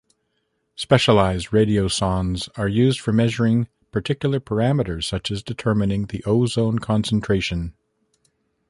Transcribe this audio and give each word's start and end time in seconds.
Specialized 0.75 1.49
radiosondes 1.49 2.49
are 2.57 2.67
used 2.67 2.99
for 2.99 3.13
measuring 3.13 3.67
particular 3.91 4.39
parameters, 4.39 5.03
such 5.03 5.29
as 5.29 5.43
determining 5.43 6.07
the 6.07 6.23
ozone 6.25 6.79
concentration. 6.79 7.75